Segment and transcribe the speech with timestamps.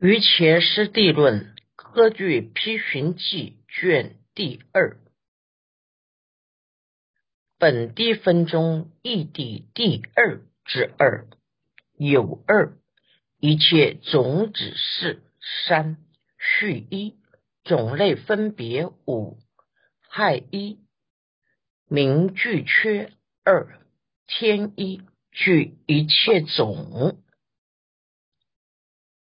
[0.00, 4.96] 于前师地论科举批寻记卷第二，
[7.58, 11.26] 本地分中异地第二之二
[11.98, 12.78] 有二，
[13.40, 15.24] 一切种子是
[15.66, 15.96] 三
[16.38, 17.16] 序一，
[17.64, 19.40] 种类分别五
[20.08, 20.78] 害一，
[21.88, 23.12] 名具缺
[23.42, 23.80] 二
[24.28, 25.02] 天一
[25.32, 27.20] 具一切种。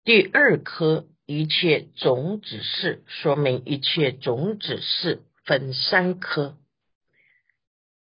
[0.07, 6.55] 第二颗一切种子是说明一切种子是分三颗。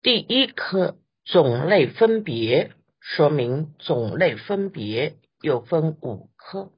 [0.03, 6.73] 第一颗种类分别说明种类分别又分五颗。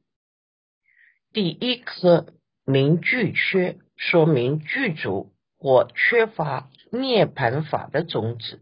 [1.33, 2.27] 第一颗
[2.67, 8.61] 名具缺说明具足或缺乏涅盘法的种子，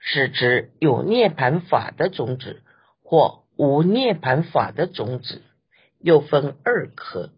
[0.00, 2.64] 是指有涅盘法的种子
[3.04, 5.42] 或无涅盘法的种子。
[6.00, 7.30] 又分二颗，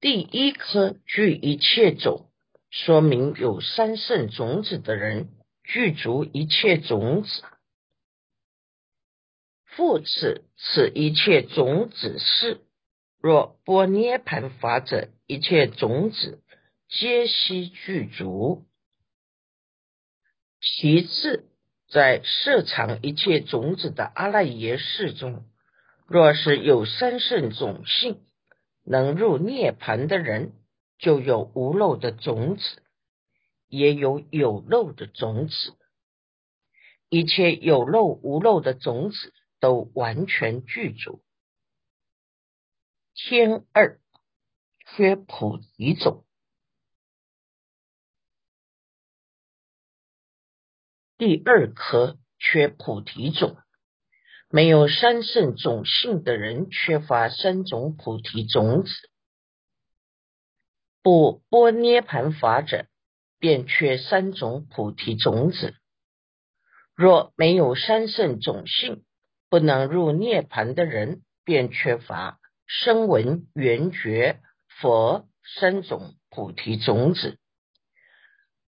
[0.00, 2.30] 第一颗具一切种，
[2.70, 5.30] 说明有三圣种子的人
[5.64, 7.42] 具足一切种子。
[9.64, 12.60] 复次，此一切种子是，
[13.18, 16.42] 若波涅盘法者，一切种子
[16.88, 18.66] 皆悉具足。
[20.60, 21.48] 其次，
[21.88, 25.44] 在摄藏一切种子的阿赖耶识中。
[26.06, 28.24] 若是有三圣种性
[28.84, 30.52] 能入涅盘的人，
[30.98, 32.82] 就有无漏的种子，
[33.66, 35.76] 也有有漏的种子。
[37.08, 41.24] 一切有漏无漏的种子都完全具足。
[43.14, 44.00] 天二
[44.84, 46.24] 缺菩提种，
[51.18, 53.56] 第二颗缺菩提种。
[54.48, 58.90] 没有三圣种性的人，缺乏三种菩提种子；
[61.02, 62.86] 不波涅盘法者，
[63.40, 65.74] 便缺三种菩提种子。
[66.94, 69.04] 若没有三圣种性，
[69.50, 75.28] 不能入涅盘的人，便缺乏声闻缘觉佛
[75.58, 77.38] 三种菩提种子。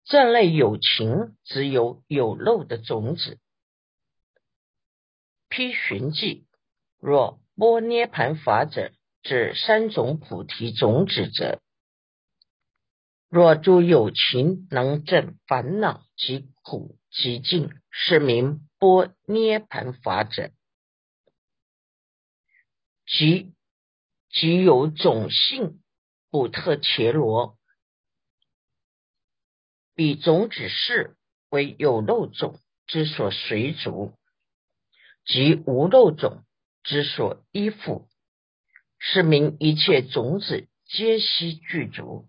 [0.05, 3.39] 这类有情只有有漏的种子。
[5.53, 6.47] 批寻记，
[6.99, 8.91] 若波涅盘法者，
[9.23, 11.59] 指三种菩提种子者；
[13.29, 20.53] 若诸有情能证烦恼及苦及尽，是名波涅盘法者。
[23.05, 23.53] 即
[24.31, 25.83] 即有种性
[26.31, 27.59] 不特切罗，
[29.95, 31.19] 彼种子是
[31.51, 34.15] 为有漏种之所随逐。
[35.25, 36.45] 即无漏种
[36.83, 38.09] 之所依附，
[38.99, 42.29] 是名一切种子皆悉具足。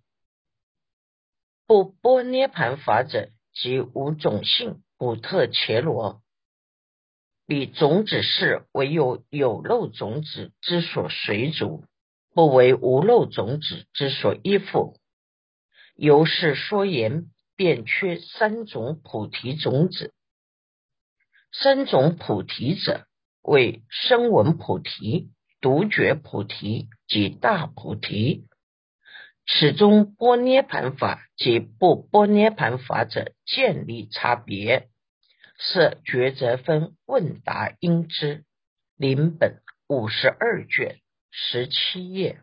[1.66, 6.22] 不波涅盘法者，即无种性不特切罗，
[7.48, 11.86] 彼种子是唯有有漏种子之所随逐，
[12.34, 15.00] 不为无漏种子之所依附。
[15.96, 20.14] 由是说言，便缺三种菩提种子。
[21.54, 23.06] 三种菩提者，
[23.42, 25.32] 为声闻菩提、
[25.62, 28.48] 独觉菩提及大菩提。
[29.46, 34.90] 此中波涅盘法及不波涅盘法者，建立差别，
[35.60, 38.46] 是抉择分问答应知。
[38.96, 41.00] 临本五十二卷
[41.30, 42.42] 十七页。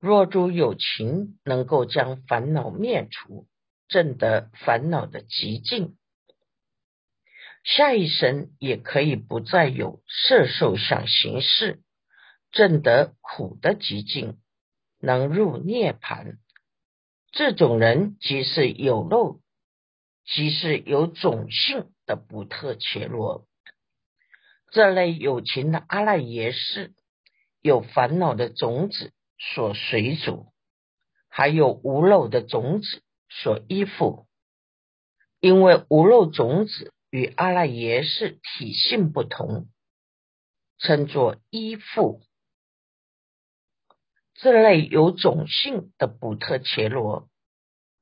[0.00, 3.46] 若诸有情能够将烦恼灭除，
[3.88, 5.96] 证得烦恼的极境。
[7.64, 11.80] 下一生也可以不再有色受想行识，
[12.52, 14.38] 证得苦的极境，
[15.00, 16.36] 能入涅盘。
[17.32, 19.40] 这种人即是有漏，
[20.26, 23.48] 即是有种性的不特切罗。
[24.70, 26.92] 这类有情的阿赖耶识，
[27.62, 30.52] 有烦恼的种子所随逐，
[31.30, 34.26] 还有无漏的种子所依附，
[35.40, 36.92] 因为无漏种子。
[37.14, 39.68] 与阿赖耶识体性不同，
[40.78, 42.20] 称作依附。
[44.34, 47.30] 这类有种性的补特伽罗，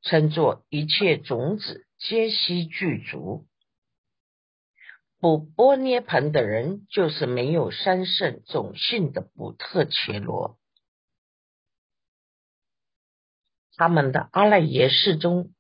[0.01, 3.47] 称作一切种子皆悉具足。
[5.19, 10.59] 不波涅盘的人，就是没有三圣种性的补特伽罗，
[13.77, 15.53] 他们的阿赖耶识中。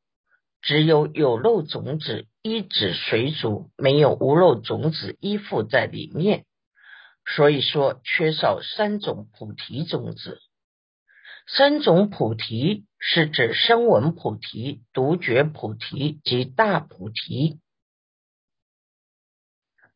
[0.63, 6.47] 只有有漏种子依止随逐，没有无漏种子依附在里面，
[7.27, 10.41] 所以说缺少三种菩提种子。
[11.49, 17.59] 三种菩提是指声闻菩提、独觉菩提及大菩提。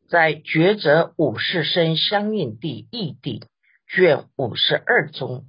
[0.09, 3.39] 在《抉择五世身相应地义地》
[3.87, 5.45] 卷五十二中，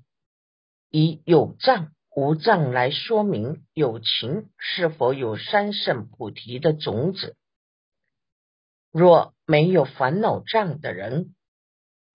[0.91, 7.37] 以有障无障来说明有情是否有三圣菩提的种子。
[8.91, 11.37] 若没有烦恼障的人，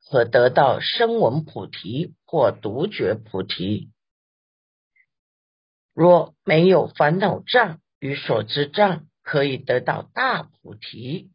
[0.06, 3.92] 可得到声闻菩提或独觉菩提；
[5.94, 11.32] 若没有烦恼障与所知障，可以得到大菩提；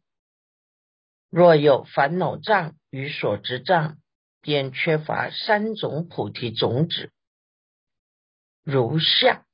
[1.31, 3.97] 若有烦恼障与所知障，
[4.43, 7.11] 便缺乏三种菩提种子。
[8.69, 9.45] 如下，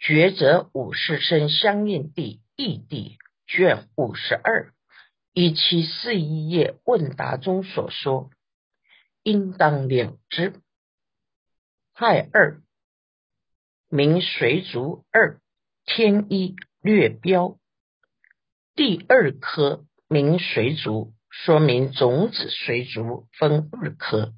[0.00, 4.72] 抉择五十声相应地异地卷五十二
[5.34, 8.30] 一七四一页问答中所说。
[9.22, 10.54] 应当了之。
[11.92, 12.62] 亥二，
[13.90, 15.38] 名水族二，
[15.84, 17.58] 天一略标。
[18.74, 24.32] 第二颗名水族，说明种子水族分二颗。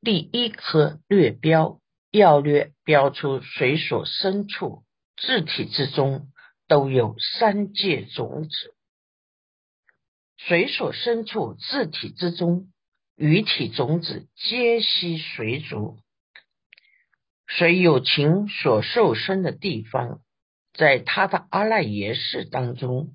[0.00, 1.80] 第一颗略标，
[2.16, 4.84] 要略标出水所深处
[5.16, 6.28] 自体之中
[6.68, 8.74] 都有三界种子。
[10.36, 12.68] 水所深处自体之中。
[13.16, 16.00] 鱼体种子皆悉水族，
[17.46, 20.20] 水有情所受生的地方，
[20.72, 23.14] 在他的阿赖耶识当中，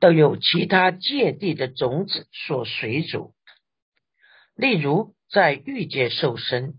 [0.00, 3.34] 都有其他界地的种子所水主。
[4.54, 6.74] 例如，在欲界受生，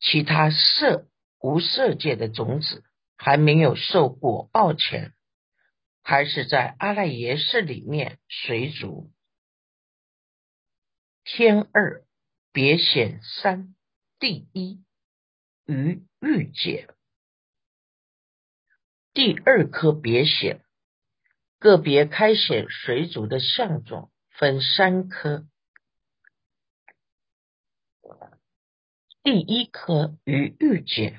[0.00, 1.08] 其他色
[1.40, 2.84] 无色界的种子
[3.16, 5.12] 还没有受果报前，
[6.02, 9.12] 还是在阿赖耶识里面水主。
[11.24, 12.04] 天二
[12.52, 13.74] 别显三，
[14.18, 14.82] 第一
[15.66, 16.88] 于欲界，
[19.12, 20.64] 第二颗别显，
[21.58, 25.46] 个别开显水族的相状分三颗，
[29.30, 31.18] 第一颗于欲界，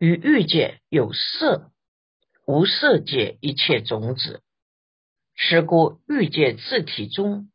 [0.00, 1.70] 于欲界有色
[2.48, 4.42] 无色界一切种子，
[5.36, 7.48] 是故欲界自体中。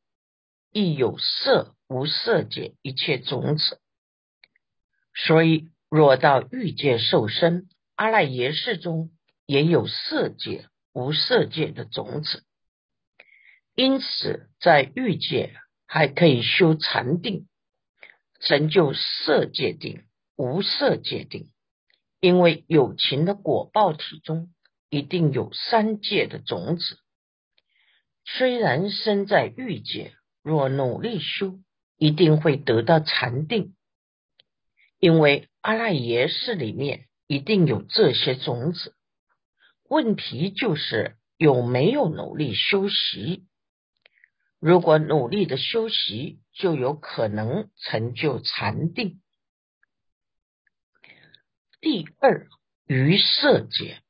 [0.72, 3.82] 亦有色无色界一切种子，
[5.14, 9.12] 所以若到欲界受身，阿赖耶识中
[9.46, 12.46] 也有色界无色界的种子。
[13.76, 15.54] 因此，在欲界
[15.88, 17.50] 还可以修禅定，
[18.45, 20.03] 成就色界定、
[20.38, 21.51] 无色界定。
[22.21, 24.53] 因为有情的果报体中
[24.89, 26.97] 一定有三界的种子，
[28.24, 30.15] 虽然身在欲界。
[30.42, 31.57] 若努力修，
[31.97, 33.75] 一定会得到禅定，
[35.00, 38.94] 因为阿赖耶识里面一定有这些种子。
[39.89, 43.48] 问题就是有没有努力修习？
[44.59, 49.22] 如果努力的修习，就有可能成就禅定。
[51.80, 52.48] 第二，
[52.88, 54.02] 于色界，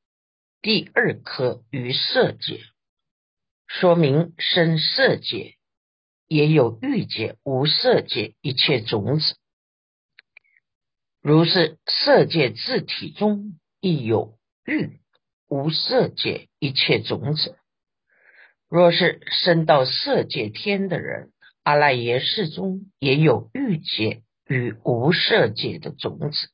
[0.62, 2.62] 第二颗于色界，
[3.68, 5.58] 说明生色界。
[6.28, 9.38] 也有欲界、无色界一切种子，
[11.22, 15.00] 如是色界自体中亦有欲、
[15.48, 17.60] 无色界一切种子。
[18.68, 21.32] 若是升到色界天的人，
[21.66, 26.50] 阿赖耶识中也有欲界与无色界的种子。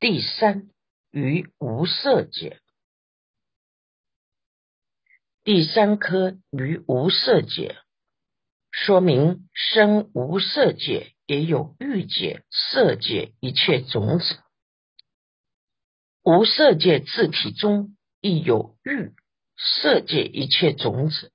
[0.00, 0.70] 第三，
[1.10, 2.62] 于无色界，
[5.42, 7.76] 第三颗于无色界。
[8.70, 14.38] 说明生无色界也有欲界、色界一切种子，
[16.22, 19.12] 无色界自体中亦有欲、
[19.58, 21.30] 色界一切种子，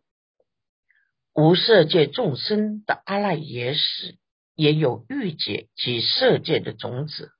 [1.40, 4.18] 无色界众生的阿赖耶识
[4.56, 7.32] 也有欲界及色界的种子。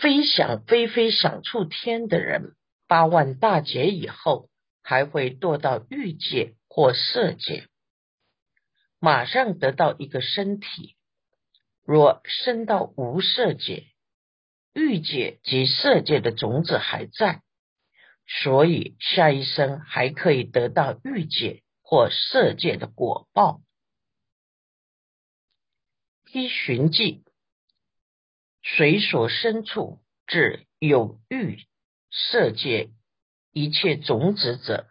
[0.00, 2.56] 非想非非想处天的人，
[2.88, 4.48] 八万大劫以后，
[4.82, 7.68] 还会堕到欲界或色界。
[8.98, 10.96] 马上得到一个身体，
[11.84, 13.86] 若升到无色界、
[14.74, 17.40] 欲界及色界的种子还在，
[18.26, 23.60] 所以下一生还可以得到欲界或色界的果报。
[26.32, 27.22] 依寻迹，
[28.60, 31.64] 水所深处至有欲
[32.10, 32.90] 色界
[33.52, 34.88] 一切种子者。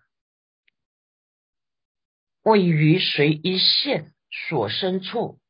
[2.43, 4.13] 位于随一线
[4.47, 5.41] 所生处，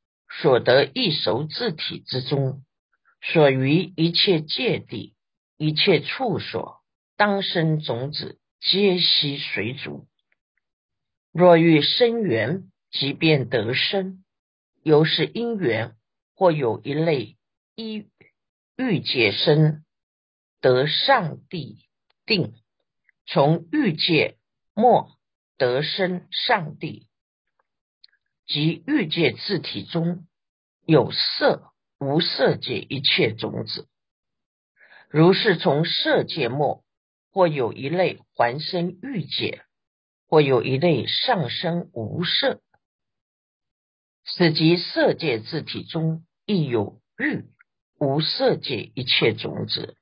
[0.41, 2.65] 所得一熟字体之中，
[3.21, 5.15] 所于一切界地、
[5.57, 6.81] 一切处所，
[7.15, 10.07] 当生种子，皆悉随足。
[11.37, 14.23] 若欲生缘，即便得生，
[14.83, 15.97] 由是因缘，
[16.33, 17.35] 或有一类
[17.75, 18.05] 依
[18.77, 19.83] 欲界生，
[20.61, 21.89] 得上帝
[22.25, 22.53] 定，
[23.25, 24.37] 从欲界
[24.73, 25.11] 末
[25.57, 27.09] 得生上帝，
[28.45, 30.25] 即欲界自体中
[30.85, 33.89] 有色无色界一切种子。
[35.09, 36.85] 如是从色界末，
[37.29, 39.64] 或有一类还生欲界。
[40.27, 42.61] 或有一类上升无色，
[44.25, 47.45] 此即色界自体中亦有欲
[47.99, 49.95] 无色界一切种子。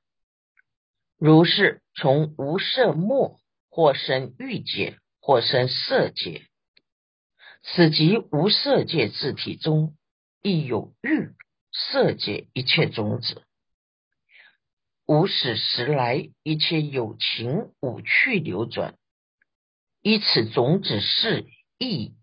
[1.18, 3.38] 如是从无色末，
[3.68, 6.46] 或生欲界，或生色界，
[7.62, 9.96] 此即无色界自体中
[10.42, 11.30] 亦有欲
[11.72, 13.42] 色界一切种子。
[15.06, 18.96] 无始时来，一切有情五趣流转。
[20.06, 21.46] 以此种子是
[21.78, 22.14] 亦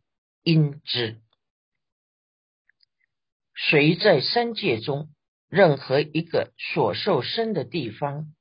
[0.44, 1.20] 因之，
[3.56, 5.10] 随在三界中
[5.50, 8.36] 任何一个所受生的地方，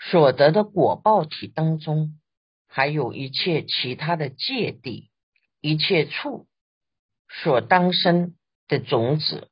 [0.00, 2.18] 所得的果报体当中，
[2.66, 5.10] 还有一切其他的界地、
[5.60, 6.48] 一切处
[7.28, 8.34] 所当生
[8.66, 9.48] 的种子，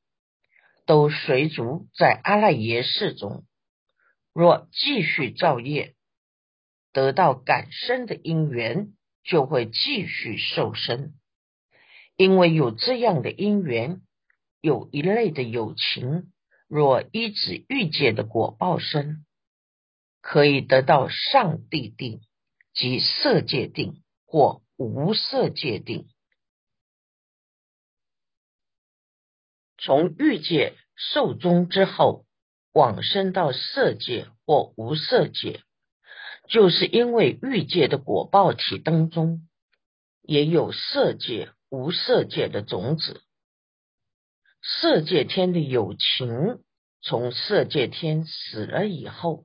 [0.87, 3.45] 都随逐在阿赖耶识中。
[4.33, 5.95] 若继续造业。
[6.92, 11.14] 得到感生的因缘，就会继续受生。
[12.16, 14.02] 因为有这样的因缘，
[14.61, 16.33] 有一类的友情，
[16.66, 19.25] 若依止欲界的果报生，
[20.21, 22.21] 可以得到上帝定
[22.75, 26.09] 及色界定或无色界定。
[29.76, 32.26] 从欲界受终之后，
[32.73, 35.62] 往生到色界或无色界。
[36.49, 39.47] 就是因为欲界的果报体当中，
[40.23, 43.23] 也有色界、无色界的种子。
[44.62, 46.62] 色界天的有情，
[47.02, 49.45] 从色界天死了以后，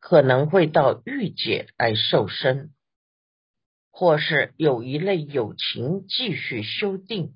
[0.00, 2.70] 可能会到欲界来受生，
[3.90, 7.34] 或是有一类有情继续修定，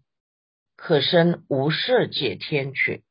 [0.76, 3.02] 可生无色界天去。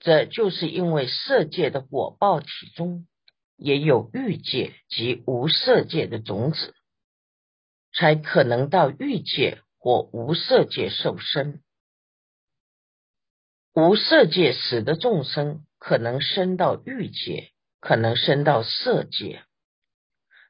[0.00, 3.06] 这就是因为色界的果报体中。
[3.56, 6.74] 也有欲界及无色界的种子，
[7.92, 11.62] 才可能到欲界或无色界受生。
[13.72, 19.44] 无色界死的众生，可能生到欲界，可能生到色界。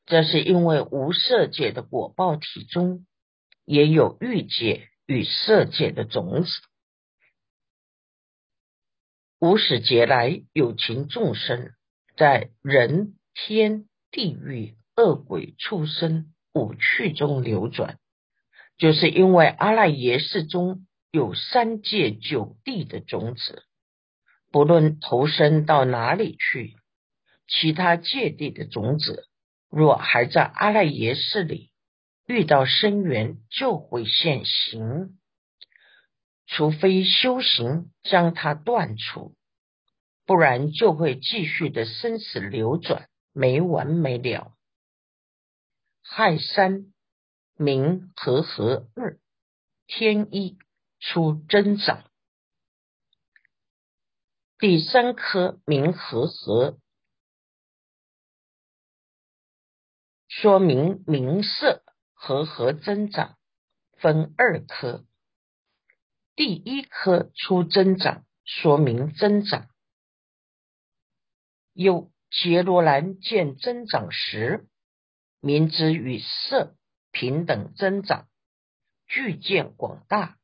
[0.04, 3.06] 这是因为无色界的果报体中，
[3.64, 6.50] 也有欲界与色界的种子。
[9.40, 11.72] 无始劫来有情众生。
[12.16, 17.98] 在人天地狱恶鬼畜生五趣中流转，
[18.78, 23.64] 就是因为阿赖耶识中有三界九地的种子，
[24.50, 26.76] 不论投生到哪里去，
[27.46, 29.28] 其他界地的种子
[29.68, 31.70] 若还在阿赖耶识里，
[32.26, 35.18] 遇到生缘就会现形，
[36.46, 39.35] 除非修行将它断除。
[40.26, 44.52] 不然就会继续的生死流转，没完没了。
[46.02, 46.92] 亥三
[47.56, 49.18] 明和合二
[49.86, 50.58] 天一
[50.98, 52.10] 出增长，
[54.58, 56.78] 第三颗明和合，
[60.28, 63.38] 说明明色和合增长
[63.98, 65.04] 分二颗，
[66.34, 69.68] 第一颗出增长，说明增长。
[71.76, 74.66] 有杰罗兰见增长时，
[75.42, 76.74] 明知与色
[77.12, 78.28] 平等增长，
[79.06, 80.38] 具见广大，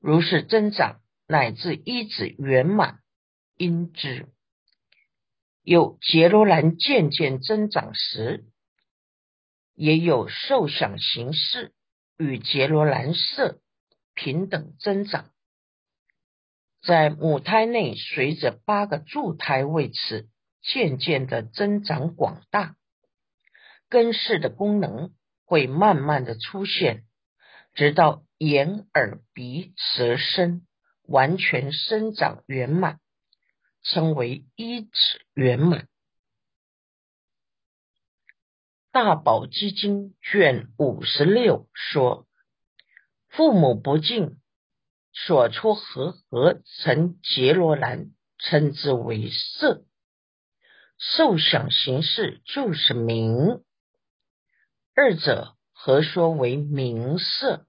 [0.00, 2.98] 如是增长乃至一子圆满，
[3.56, 4.26] 因之。
[5.62, 8.44] 有杰罗兰渐渐增长时，
[9.74, 11.72] 也有受想行识
[12.16, 13.60] 与杰罗兰色
[14.12, 15.30] 平等增长，
[16.82, 20.28] 在母胎内随着八个助胎位次。
[20.62, 22.76] 渐渐的增长广大，
[23.88, 27.04] 根式的功能会慢慢的出现，
[27.74, 30.66] 直到眼、耳、鼻、舌、身
[31.04, 33.00] 完全生长圆满，
[33.82, 35.88] 称为一指圆满。
[38.90, 42.26] 大宝积经卷五十六说：
[43.28, 44.40] 父母不敬，
[45.12, 49.84] 所出和合成杰罗兰，称之为色。
[50.98, 53.64] 受想行识就是名，
[54.94, 57.66] 二者何说为名色？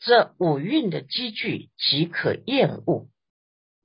[0.00, 3.08] 这五蕴的积聚即可厌恶，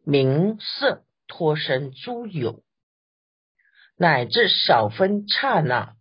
[0.06, 2.64] 名色脱身诸有，
[3.98, 5.96] 乃至少分刹那，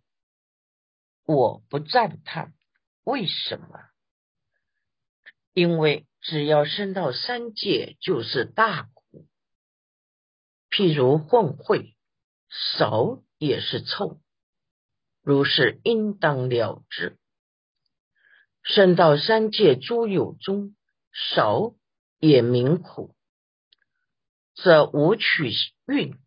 [1.25, 2.53] 我不赞叹。
[3.03, 3.67] 为什么？
[5.53, 8.89] 因为只要升到三界，就是大。
[10.69, 11.95] 譬如混秽，
[12.49, 14.19] 少也是臭，
[15.21, 17.17] 如是应当了之。
[18.63, 20.75] 生到三界诸有中，
[21.13, 21.73] 少
[22.19, 23.15] 也名苦，
[24.55, 25.51] 则无取
[25.87, 26.17] 运，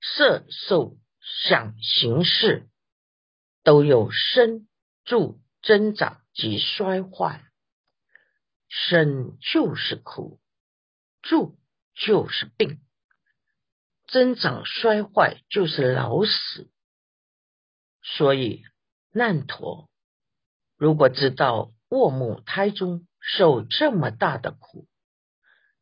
[0.00, 0.96] 色受
[1.46, 2.68] 想行识，
[3.62, 4.68] 都有生
[5.04, 7.44] 住增长及衰坏。
[8.68, 10.38] 生就是苦，
[11.22, 11.57] 住。
[12.06, 12.80] 就是病，
[14.06, 16.70] 增长衰坏就是老死，
[18.02, 18.62] 所以
[19.10, 19.90] 难陀
[20.76, 24.86] 如果知道卧母胎中受这么大的苦，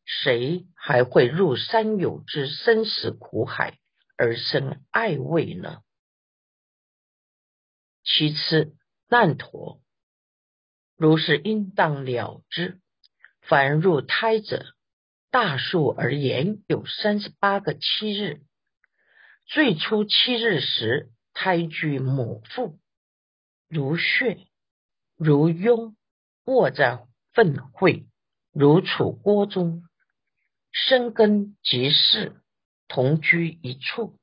[0.05, 3.77] 谁还会入三有之生死苦海
[4.17, 5.83] 而生爱畏呢？
[8.03, 8.75] 其次，
[9.07, 9.81] 难陀
[10.95, 12.81] 如是应当了之，
[13.41, 14.73] 凡入胎者。
[15.29, 18.41] 大数而言，有三十八个七日。
[19.45, 22.79] 最初七日时，胎居母腹，
[23.67, 24.47] 如血，
[25.15, 25.95] 如拥，
[26.45, 28.07] 卧在粪秽，
[28.51, 29.83] 如处锅中，
[30.71, 32.41] 生根即是
[32.87, 34.17] 同居一处，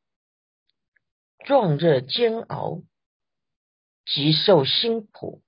[1.45, 2.83] 壮热煎熬，
[4.07, 5.43] 极受辛苦，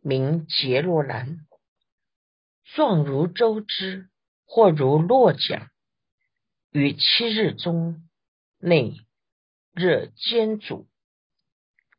[0.00, 1.46] 名杰罗兰，
[2.64, 4.10] 状如周之。
[4.46, 5.70] 或如落桨，
[6.70, 8.08] 于七日中
[8.58, 8.96] 内
[9.74, 10.88] 热煎煮，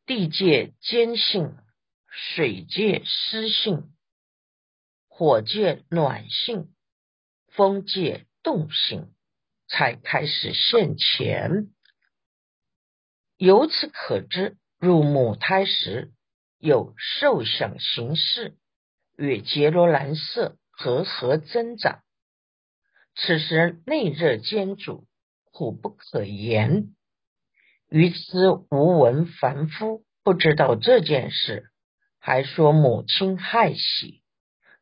[0.06, 1.56] 地界坚性，
[2.10, 3.92] 水界湿性，
[5.06, 6.74] 火界暖性，
[7.48, 9.14] 风界动性，
[9.68, 11.68] 才开始现前。
[13.36, 16.12] 由此可知，入母胎时
[16.58, 18.56] 有受想行识
[19.16, 22.02] 与杰罗兰色和合增长。
[23.20, 25.08] 此时内热兼煮，
[25.44, 26.94] 苦不可言。
[27.88, 31.72] 于兹无闻凡夫不知道这件事，
[32.20, 34.22] 还说母亲害喜，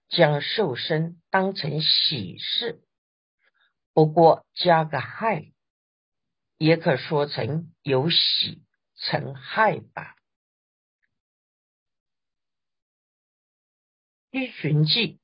[0.08, 2.82] 将受身当成喜事。
[3.94, 5.52] 不过加个害，
[6.58, 8.62] 也可说成有喜
[8.96, 10.14] 成害吧。
[14.30, 15.18] 依寻记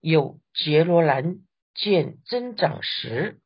[0.00, 1.45] 有杰罗兰。
[1.76, 3.40] 见增长时，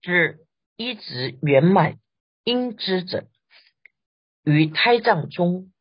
[0.00, 1.98] 至一直圆满
[2.44, 3.28] 应知者，
[4.44, 5.72] 于胎藏中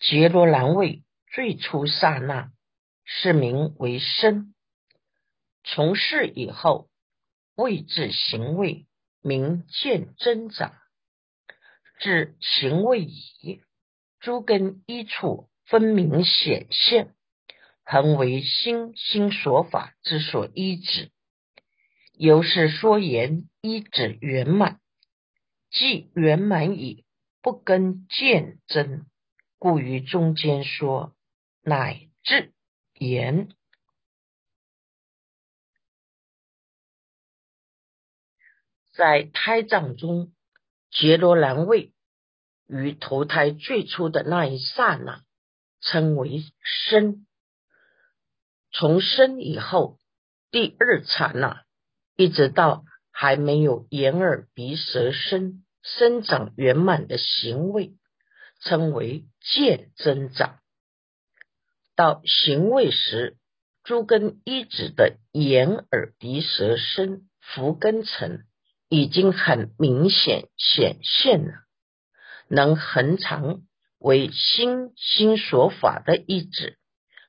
[0.00, 2.50] 结罗兰位最初刹那，
[3.04, 4.54] 是名为生。
[5.64, 6.88] 从事以后，
[7.54, 8.86] 位至行位，
[9.20, 10.74] 名见增长。
[12.00, 13.60] 至行位已，
[14.20, 17.14] 诸根一处分明显现。
[17.90, 21.10] 恒为心心所法之所依止，
[22.12, 24.78] 由是说言依止圆满，
[25.70, 27.06] 即圆满矣，
[27.40, 29.06] 不更见真，
[29.58, 31.16] 故于中间说
[31.62, 32.52] 乃至
[32.92, 33.48] 言，
[38.92, 40.34] 在胎藏中
[40.90, 41.94] 结罗兰位
[42.66, 45.24] 于投胎最初的那一刹那，
[45.80, 47.24] 称为生。
[48.70, 49.98] 从生以后，
[50.50, 51.64] 第二刹那，
[52.16, 57.94] 一直到还没有眼耳鼻舌身生长圆满的行为，
[58.60, 60.58] 称为见增长。
[61.96, 63.36] 到行为时，
[63.82, 68.44] 诸根一指的眼耳鼻舌身福根层
[68.88, 71.54] 已经很明显显现了，
[72.48, 73.62] 能恒常
[73.98, 76.78] 为心心所法的意志，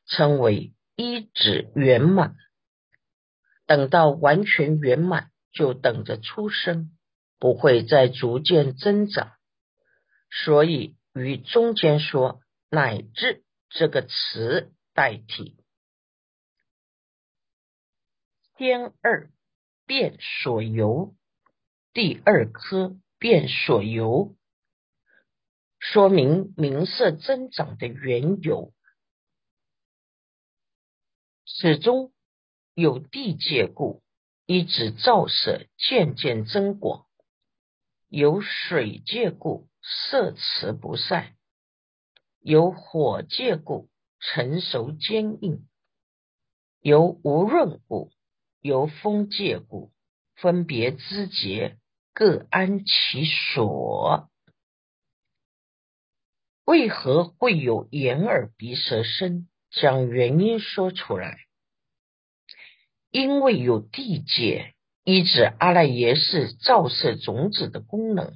[0.05, 0.73] 称为。
[1.01, 2.35] 一指圆满，
[3.65, 6.91] 等到完全圆满，就等着出生，
[7.39, 9.31] 不会再逐渐增长。
[10.29, 15.55] 所以与中间说“乃至”这个词代替。
[18.57, 19.31] 天二
[19.85, 21.15] 变所由，
[21.93, 24.35] 第二颗变所由，
[25.79, 28.73] 说明名色增长的缘由。
[31.51, 32.13] 始终
[32.75, 34.03] 有地界故，
[34.45, 37.07] 一直照射渐渐增广；
[38.07, 41.33] 有水界故，色持不散；
[42.39, 45.65] 有火界故，成熟坚硬；
[46.81, 48.11] 有无润故，
[48.61, 49.91] 有风界故，
[50.35, 51.79] 分别之节
[52.13, 54.29] 各安其所。
[56.63, 59.49] 为何会有眼耳鼻舌身？
[59.71, 61.37] 将原因说出来。
[63.11, 68.33] 因为有地界依止阿赖耶识照射种子的功能，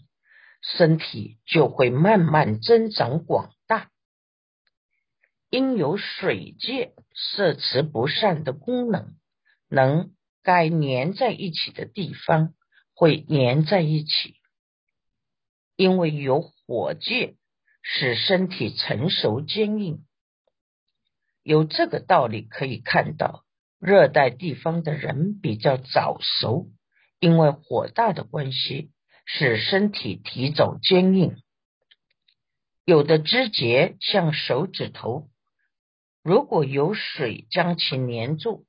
[0.61, 3.91] 身体就会慢慢增长广大。
[5.49, 9.15] 因有水界摄持不善的功能，
[9.69, 12.55] 能该粘在一起的地方
[12.95, 14.37] 会粘在一起。
[15.75, 17.35] 因为有火界
[17.83, 20.03] 使身体成熟坚硬，
[21.43, 23.43] 有这个道理可以看到。
[23.79, 26.69] 热带地方的人比较早熟，
[27.19, 28.91] 因为火大的关系，
[29.25, 31.35] 使身体提早坚硬。
[32.85, 35.27] 有的枝节像手指头，
[36.21, 38.65] 如果有水将其粘住，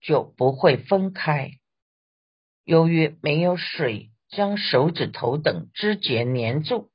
[0.00, 1.50] 就不会分开。
[2.62, 6.92] 由于没有水将手指头等枝节粘住，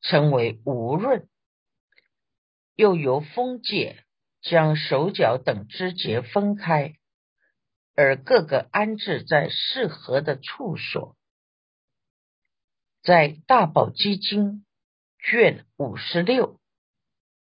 [0.00, 1.28] 称为无润。
[2.74, 4.04] 又由风界。
[4.40, 6.94] 将手脚等肢节分开，
[7.94, 11.16] 而各个安置在适合的处所。
[13.02, 14.44] 在《大宝基金》
[15.18, 16.60] 卷五十六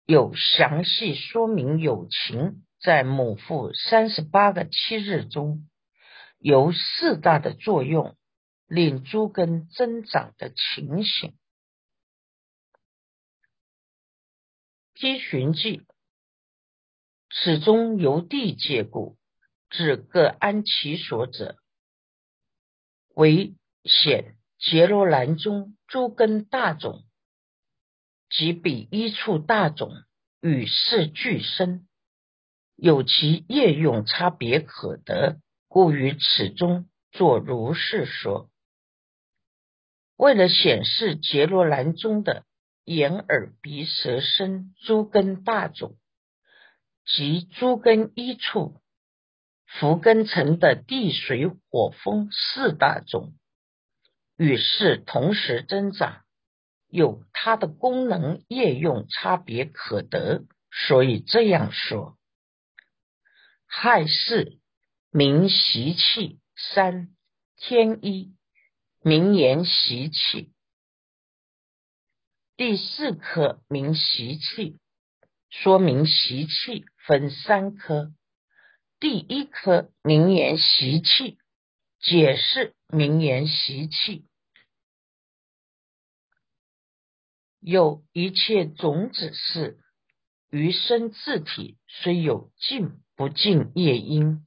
[0.06, 5.70] 有详细说明，有情在母腹三十八个七日中，
[6.40, 8.16] 由四大的作用
[8.68, 11.38] 令诸根增长的情形。
[14.94, 15.86] 批寻记。
[17.32, 19.16] 始终由地界故，
[19.70, 21.58] 至各安其所者，
[23.14, 27.04] 为显杰罗兰中诸根大种，
[28.32, 29.94] 即彼一处大种
[30.42, 31.88] 与世俱生，
[32.76, 38.50] 有其业用差别可得，故于此中作如是说。
[40.18, 42.44] 为了显示杰罗兰中的
[42.86, 45.96] 眼耳鼻舌身诸根大种。
[47.16, 48.82] 及诸根一处，
[49.66, 53.34] 福根层的地水火风四大种，
[54.38, 56.24] 与是同时增长，
[56.88, 62.18] 有它的功能业用差别可得，所以这样说。
[63.66, 64.60] 亥巳
[65.12, 67.10] 明习气三
[67.56, 68.36] 天一
[69.02, 70.54] 明言习气，
[72.56, 74.80] 第四颗明习气，
[75.50, 76.86] 说明习气。
[77.08, 78.14] 分三科，
[79.00, 81.40] 第一科名言习气，
[82.00, 84.28] 解释名言习气，
[87.60, 89.80] 有一切种子是
[90.52, 94.46] 余生自体虽有尽不尽业因，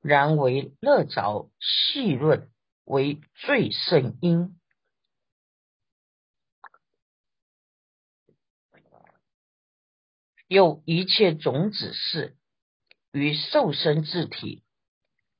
[0.00, 2.50] 然为乐着细论
[2.84, 4.58] 为最胜因。
[10.50, 12.36] 有一切种子是
[13.12, 14.64] 与受生之体，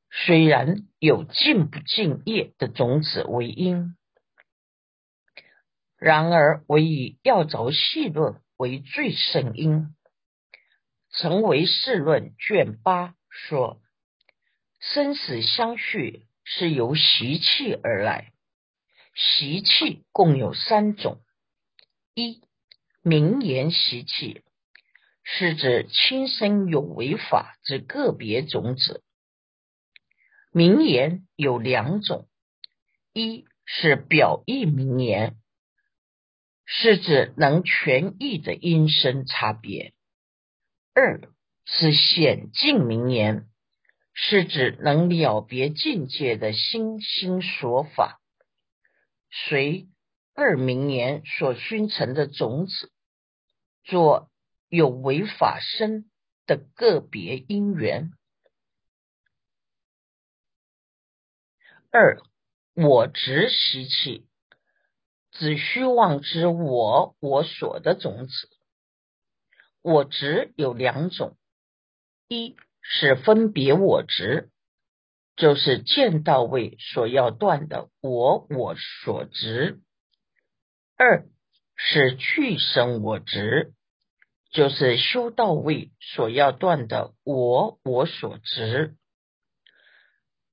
[0.08, 3.96] 虽然有尽不尽业的种子为因，
[5.98, 9.96] 然而唯以要着细论为最甚因。
[11.10, 13.82] 成为世论卷八说，
[14.78, 18.32] 生死相续是由习气而来，
[19.16, 21.20] 习气共有三种：
[22.14, 22.40] 一
[23.02, 24.44] 名言习气。
[25.32, 29.04] 是指亲生有为法之个别种子。
[30.52, 32.28] 名言有两种：
[33.12, 35.36] 一是表意名言，
[36.66, 39.92] 是指能全意的音声差别；
[40.94, 41.20] 二
[41.64, 43.46] 是显境名言，
[44.12, 48.20] 是指能了别境界的心心说法。
[49.30, 49.86] 随
[50.34, 52.90] 二名言所熏成的种子，
[53.84, 54.29] 做。
[54.70, 56.10] 有违法生
[56.46, 58.12] 的个别因缘。
[61.90, 62.22] 二
[62.74, 64.26] 我执习气，
[65.32, 68.48] 指虚妄之我我所的种子。
[69.82, 71.36] 我执有两种，
[72.28, 74.50] 一是分别我执，
[75.34, 79.80] 就是见到位所要断的我我所执；
[80.96, 81.26] 二
[81.74, 83.72] 是去生我执，
[84.50, 88.96] 就是修到位所要断的我我所执。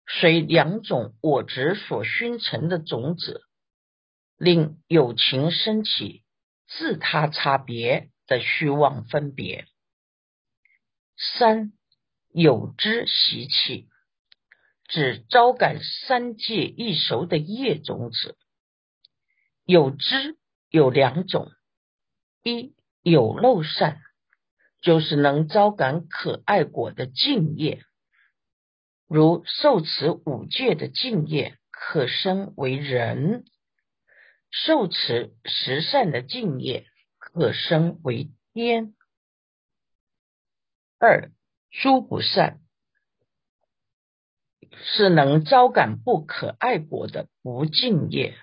[0.08, 3.42] 随两种我执所熏成的种子，
[4.38, 6.24] 令有情升起
[6.68, 9.66] 自他差别的虚妄分别。
[11.18, 11.74] 三
[12.30, 13.90] 有之习气，
[14.88, 18.38] 指招感三界易熟的业种子。
[19.66, 20.38] 有之
[20.70, 21.52] 有两种：
[22.44, 24.02] 一有漏善，
[24.82, 27.84] 就是能招感可爱果的敬业。
[29.08, 33.44] 如受持五戒的敬业，可生为人；
[34.52, 36.86] 受持十善的敬业，
[37.18, 38.94] 可生为天。
[41.00, 41.32] 二
[41.72, 42.60] 诸不善，
[44.72, 48.36] 是能招感不可爱果的不敬业，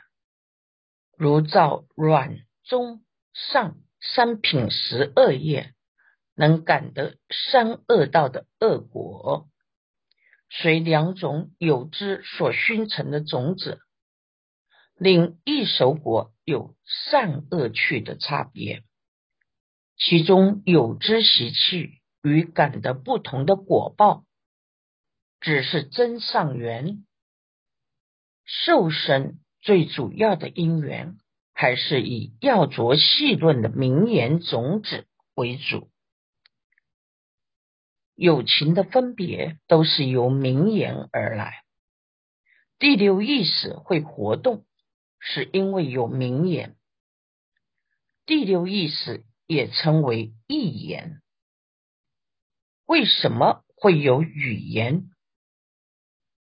[1.19, 5.73] 如造软中上三品十二业，
[6.35, 7.17] 能感得
[7.53, 9.49] 三恶道的恶果。
[10.51, 13.81] 随两种有之所熏成的种子，
[14.95, 18.85] 令一熟果有善恶趣的差别。
[19.97, 24.25] 其中有之习气与感的不同的果报，
[25.41, 27.05] 只是真上缘。
[28.45, 31.17] 受生最主要的因缘，
[31.55, 35.89] 还是以要着细论的名言种子为主。
[38.17, 41.65] 友情的分别都是由名言而来，
[42.79, 44.67] 第六意识会活动，
[45.19, 46.77] 是因为有名言。
[48.27, 51.23] 第六意识也称为意言。
[52.87, 55.11] 为什么会有语言？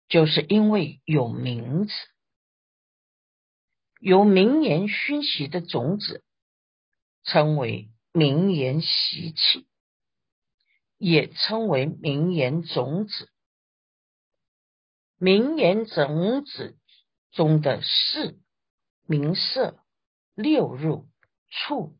[0.09, 1.93] 就是因为有名字，
[4.03, 6.25] 由名言熏习的种子，
[7.23, 9.69] 称为名言习气。
[10.99, 13.29] 也称为名言种子，
[15.19, 16.77] 名言种子
[17.33, 18.39] 中的四
[19.07, 19.79] 名色、
[20.37, 21.09] 六入、
[21.51, 21.97] 触、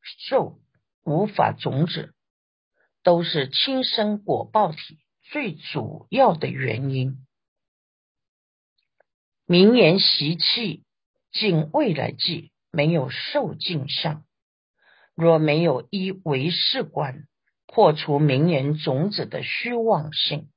[0.00, 0.58] 受、
[1.04, 2.14] 无法种子，
[3.02, 4.98] 都是亲生果报体
[5.30, 7.26] 最主要的原因。
[9.44, 10.84] 名言习气，
[11.38, 14.24] 尽未来际没有受尽相，
[15.14, 17.24] 若没有依为事观。
[17.70, 20.48] 破除名言种子的虚妄性，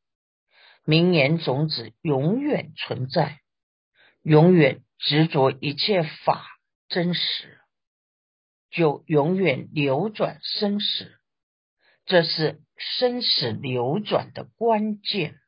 [0.86, 3.42] 名言种子永远存在，
[4.24, 6.46] 永远执着一切法
[6.88, 7.60] 真实，
[8.70, 11.12] 就永远流转生死，
[12.06, 15.41] 这是生死流转的关键。